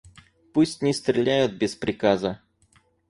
Пусть 0.51 0.81
не 0.81 0.93
стреляют 0.95 1.53
без 1.59 1.75
приказа. 1.75 2.41